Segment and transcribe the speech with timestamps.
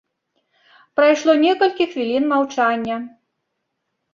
[0.99, 2.95] Прайшло некалькі хвілін маўчання.